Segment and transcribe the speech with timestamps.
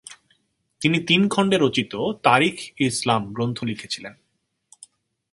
[0.81, 1.93] তিনি তিন খণ্ডে রচিত
[2.23, 4.13] "তারিখ-ই-ইসলাম" গ্রন্থ লিখেছিলেন।